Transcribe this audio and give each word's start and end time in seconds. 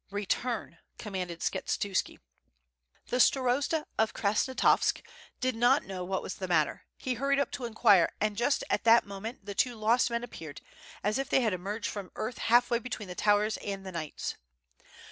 "Return," 0.09 0.79
commanded 0.97 1.41
Skshetuski. 1.41 2.17
The 3.09 3.19
Starosta 3.19 3.85
of 3.99 4.15
Krasnostavsk 4.15 5.03
did 5.39 5.55
not 5.55 5.83
know 5.85 6.03
what 6.03 6.23
was 6.23 6.33
the 6.37 6.47
matter. 6.47 6.85
He 6.97 7.13
hurried 7.13 7.37
up 7.37 7.51
to 7.51 7.65
inquire, 7.65 8.11
and 8.19 8.35
just 8.35 8.63
at 8.71 8.83
that 8.85 9.05
moment 9.05 9.45
the 9.45 9.53
two 9.53 9.75
lost 9.75 10.09
men 10.09 10.23
appeared, 10.23 10.61
as 11.03 11.19
if 11.19 11.29
they 11.29 11.41
had 11.41 11.53
emerged 11.53 11.87
from 11.91 12.07
the 12.07 12.11
earth 12.15 12.39
half 12.39 12.71
way 12.71 12.79
between 12.79 13.09
the 13.09 13.13
towers 13.13 13.57
and 13.57 13.85
the 13.85 13.91
knights. 13.91 14.37